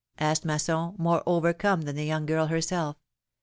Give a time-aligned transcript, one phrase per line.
[0.01, 2.95] '^ asked Masson, more overcome than the young girl herself.